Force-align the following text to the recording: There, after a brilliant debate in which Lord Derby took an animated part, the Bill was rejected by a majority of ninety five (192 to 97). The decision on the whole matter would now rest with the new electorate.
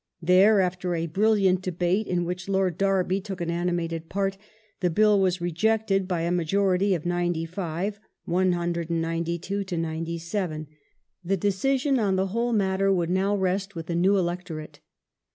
There, 0.23 0.61
after 0.61 0.95
a 0.95 1.05
brilliant 1.05 1.61
debate 1.61 2.07
in 2.07 2.25
which 2.25 2.49
Lord 2.49 2.75
Derby 2.79 3.21
took 3.21 3.39
an 3.39 3.51
animated 3.51 4.09
part, 4.09 4.35
the 4.79 4.89
Bill 4.89 5.19
was 5.19 5.39
rejected 5.41 6.07
by 6.07 6.21
a 6.21 6.31
majority 6.31 6.95
of 6.95 7.05
ninety 7.05 7.45
five 7.45 7.99
(192 8.25 9.63
to 9.63 9.77
97). 9.77 10.67
The 11.23 11.37
decision 11.37 11.99
on 11.99 12.15
the 12.15 12.27
whole 12.33 12.51
matter 12.51 12.91
would 12.91 13.11
now 13.11 13.35
rest 13.35 13.75
with 13.75 13.85
the 13.85 13.95
new 13.95 14.17
electorate. 14.17 14.79